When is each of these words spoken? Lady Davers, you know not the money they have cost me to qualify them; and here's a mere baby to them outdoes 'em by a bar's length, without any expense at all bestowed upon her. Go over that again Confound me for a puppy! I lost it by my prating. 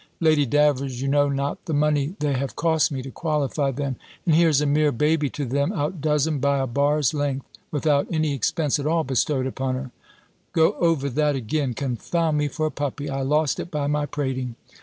Lady 0.19 0.47
Davers, 0.47 0.99
you 0.99 1.07
know 1.07 1.29
not 1.29 1.65
the 1.65 1.75
money 1.75 2.15
they 2.17 2.33
have 2.33 2.55
cost 2.55 2.91
me 2.91 3.03
to 3.03 3.11
qualify 3.11 3.69
them; 3.69 3.97
and 4.25 4.33
here's 4.33 4.59
a 4.59 4.65
mere 4.65 4.91
baby 4.91 5.29
to 5.29 5.45
them 5.45 5.71
outdoes 5.73 6.25
'em 6.25 6.39
by 6.39 6.57
a 6.57 6.65
bar's 6.65 7.13
length, 7.13 7.45
without 7.69 8.07
any 8.11 8.33
expense 8.33 8.79
at 8.79 8.87
all 8.87 9.03
bestowed 9.03 9.45
upon 9.45 9.75
her. 9.75 9.91
Go 10.53 10.73
over 10.79 11.07
that 11.07 11.35
again 11.35 11.75
Confound 11.75 12.35
me 12.39 12.47
for 12.47 12.65
a 12.65 12.71
puppy! 12.71 13.11
I 13.11 13.21
lost 13.21 13.59
it 13.59 13.69
by 13.69 13.85
my 13.85 14.07
prating. 14.07 14.55